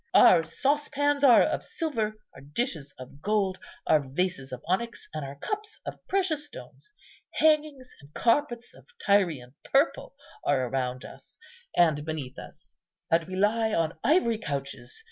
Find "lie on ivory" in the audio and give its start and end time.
13.35-14.39